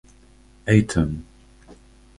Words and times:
Eyton. 0.67 1.11